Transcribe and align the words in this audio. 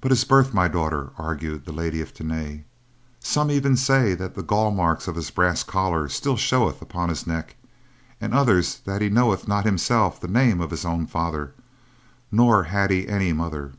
"But 0.00 0.12
his 0.12 0.22
birth, 0.22 0.54
my 0.54 0.68
daughter!" 0.68 1.10
argued 1.18 1.64
the 1.64 1.72
Lady 1.72 1.98
de 1.98 2.04
Tany. 2.06 2.62
"Some 3.18 3.50
even 3.50 3.76
say 3.76 4.14
that 4.14 4.36
the 4.36 4.42
gall 4.44 4.70
marks 4.70 5.08
of 5.08 5.16
his 5.16 5.32
brass 5.32 5.64
collar 5.64 6.08
still 6.08 6.36
showeth 6.36 6.80
upon 6.80 7.08
his 7.08 7.26
neck, 7.26 7.56
and 8.20 8.32
others 8.32 8.78
that 8.84 9.02
he 9.02 9.08
knoweth 9.10 9.48
not 9.48 9.64
himself 9.64 10.20
the 10.20 10.28
name 10.28 10.60
of 10.60 10.70
his 10.70 10.84
own 10.84 11.08
father, 11.08 11.54
nor 12.30 12.62
had 12.70 12.92
he 12.92 13.08
any 13.08 13.32
mother." 13.32 13.72